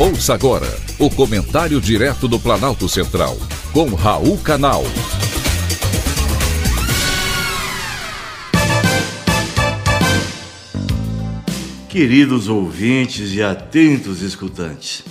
[0.00, 3.36] Ouça agora o comentário direto do Planalto Central,
[3.72, 4.84] com Raul Canal.
[11.88, 15.02] Queridos ouvintes e atentos escutantes,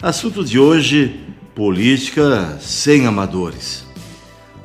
[0.00, 3.84] assunto de hoje: política sem amadores.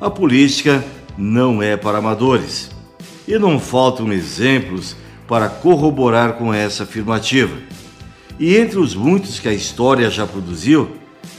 [0.00, 0.82] A política
[1.18, 2.70] não é para amadores
[3.26, 7.68] e não faltam exemplos para corroborar com essa afirmativa.
[8.38, 10.90] E entre os muitos que a história já produziu,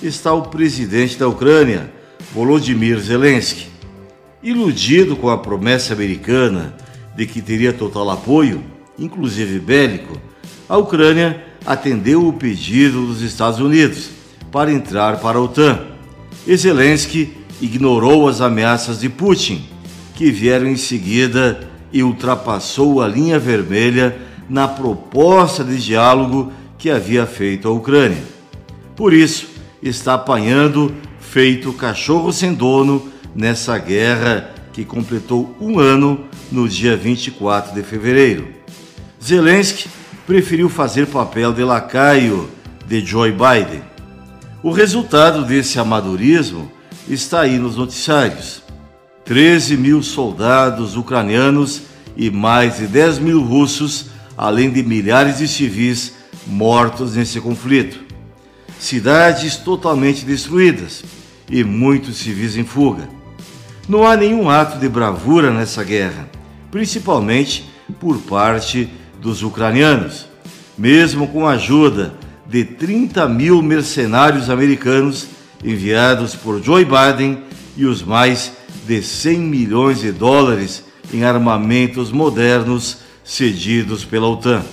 [0.03, 1.91] está o presidente da Ucrânia,
[2.33, 3.67] Volodymyr Zelensky.
[4.43, 6.75] Iludido com a promessa americana
[7.15, 8.61] de que teria total apoio,
[8.97, 10.19] inclusive bélico,
[10.67, 14.09] a Ucrânia atendeu o pedido dos Estados Unidos
[14.51, 15.79] para entrar para a OTAN.
[16.45, 19.63] E Zelensky ignorou as ameaças de Putin,
[20.15, 24.17] que vieram em seguida e ultrapassou a linha vermelha
[24.49, 28.23] na proposta de diálogo que havia feito à Ucrânia.
[28.95, 29.47] Por isso,
[29.83, 37.75] está apanhando feito cachorro sem dono nessa guerra que completou um ano no dia 24
[37.75, 38.47] de fevereiro.
[39.21, 39.89] Zelensky
[40.25, 42.49] preferiu fazer papel de lacaio
[42.87, 43.83] de Joe Biden.
[44.63, 46.71] O resultado desse amadorismo
[47.09, 48.63] está aí nos noticiários.
[49.25, 51.83] 13 mil soldados ucranianos
[52.15, 54.07] e mais de 10 mil russos,
[54.37, 56.18] além de milhares de civis
[56.49, 57.99] mortos nesse conflito.
[58.79, 61.03] Cidades totalmente destruídas
[61.49, 63.09] e muitos civis em fuga.
[63.87, 66.29] Não há nenhum ato de bravura nessa guerra,
[66.71, 67.69] principalmente
[67.99, 68.89] por parte
[69.21, 70.27] dos ucranianos.
[70.77, 72.13] Mesmo com a ajuda
[72.47, 75.27] de 30 mil mercenários americanos
[75.63, 77.43] enviados por Joe Biden
[77.75, 78.53] e os mais
[78.87, 84.63] de 100 milhões de dólares em armamentos modernos cedidos pela OTAN.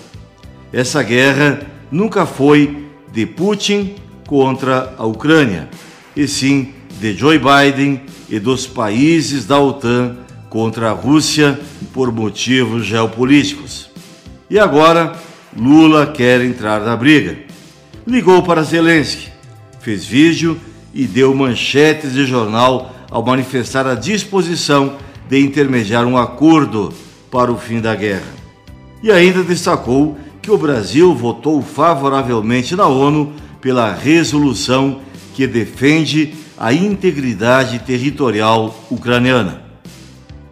[0.76, 3.94] Essa guerra nunca foi de Putin
[4.26, 5.70] contra a Ucrânia,
[6.14, 10.18] e sim de Joe Biden e dos países da OTAN
[10.50, 11.58] contra a Rússia
[11.94, 13.88] por motivos geopolíticos.
[14.50, 15.16] E agora,
[15.56, 17.38] Lula quer entrar na briga.
[18.06, 19.32] Ligou para Zelensky,
[19.80, 20.60] fez vídeo
[20.92, 26.92] e deu manchetes de jornal ao manifestar a disposição de intermediar um acordo
[27.30, 28.36] para o fim da guerra.
[29.02, 35.00] E ainda destacou que o Brasil votou favoravelmente na ONU pela resolução
[35.34, 39.62] que defende a integridade territorial ucraniana.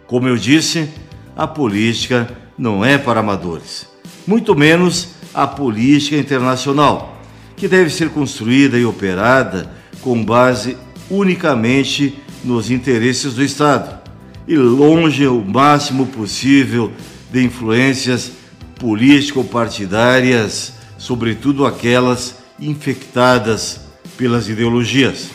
[0.05, 0.89] Como eu disse,
[1.33, 3.87] a política não é para amadores,
[4.27, 7.17] muito menos a política internacional,
[7.55, 10.75] que deve ser construída e operada com base
[11.09, 13.97] unicamente nos interesses do Estado
[14.45, 16.91] e longe o máximo possível
[17.31, 18.33] de influências
[18.79, 23.81] político-partidárias, sobretudo aquelas infectadas
[24.17, 25.29] pelas ideologias.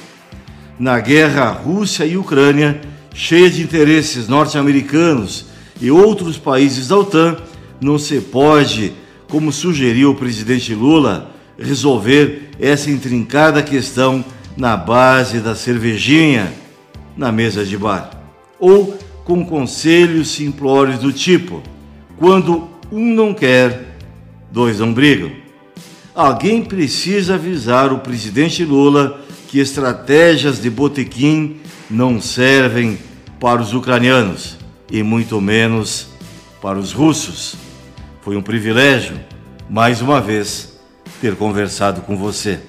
[0.78, 2.80] Na guerra Rússia e Ucrânia,
[3.14, 5.46] cheia de interesses norte-americanos
[5.80, 7.36] e outros países da OTAN,
[7.80, 8.92] não se pode,
[9.28, 14.24] como sugeriu o presidente Lula, resolver essa intrincada questão
[14.56, 16.52] na base da cervejinha
[17.16, 18.10] na mesa de bar,
[18.58, 21.62] ou com conselhos simplórios do tipo:
[22.16, 23.96] quando um não quer,
[24.50, 25.30] dois não brigam.
[26.14, 32.98] Alguém precisa avisar o presidente Lula que estratégias de botequim não servem
[33.38, 34.56] para os ucranianos
[34.90, 36.08] e muito menos
[36.60, 37.54] para os russos.
[38.22, 39.18] Foi um privilégio,
[39.68, 40.78] mais uma vez,
[41.20, 42.60] ter conversado com você.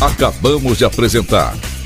[0.00, 1.54] Acabamos de apresentar